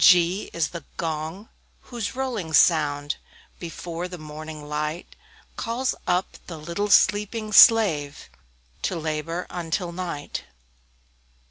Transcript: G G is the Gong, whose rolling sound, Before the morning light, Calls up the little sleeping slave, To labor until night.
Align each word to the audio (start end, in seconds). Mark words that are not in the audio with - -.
G 0.03 0.45
G 0.45 0.49
is 0.51 0.69
the 0.69 0.83
Gong, 0.97 1.47
whose 1.81 2.15
rolling 2.15 2.53
sound, 2.53 3.17
Before 3.59 4.07
the 4.07 4.17
morning 4.17 4.67
light, 4.67 5.15
Calls 5.57 5.93
up 6.07 6.39
the 6.47 6.57
little 6.57 6.89
sleeping 6.89 7.53
slave, 7.53 8.27
To 8.81 8.95
labor 8.95 9.45
until 9.51 9.91
night. 9.91 10.45